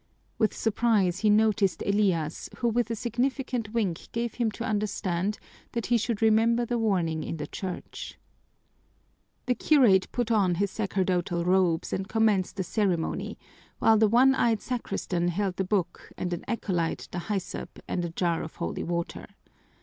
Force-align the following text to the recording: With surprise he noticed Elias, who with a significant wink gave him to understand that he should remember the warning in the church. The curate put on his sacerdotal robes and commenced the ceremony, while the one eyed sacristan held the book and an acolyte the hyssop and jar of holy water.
With 0.39 0.51
surprise 0.57 1.19
he 1.19 1.29
noticed 1.29 1.83
Elias, 1.85 2.49
who 2.57 2.69
with 2.69 2.89
a 2.89 2.95
significant 2.95 3.71
wink 3.71 4.09
gave 4.11 4.33
him 4.33 4.49
to 4.53 4.63
understand 4.63 5.37
that 5.73 5.85
he 5.93 5.97
should 5.99 6.23
remember 6.23 6.65
the 6.65 6.79
warning 6.79 7.21
in 7.23 7.37
the 7.37 7.45
church. 7.45 8.17
The 9.45 9.53
curate 9.53 10.11
put 10.11 10.31
on 10.31 10.55
his 10.55 10.71
sacerdotal 10.71 11.45
robes 11.45 11.93
and 11.93 12.07
commenced 12.07 12.55
the 12.55 12.63
ceremony, 12.63 13.37
while 13.77 13.99
the 13.99 14.09
one 14.09 14.33
eyed 14.33 14.59
sacristan 14.59 15.27
held 15.27 15.57
the 15.57 15.63
book 15.63 16.11
and 16.17 16.33
an 16.33 16.45
acolyte 16.47 17.07
the 17.11 17.19
hyssop 17.19 17.77
and 17.87 18.15
jar 18.15 18.41
of 18.41 18.55
holy 18.55 18.83
water. 18.83 19.27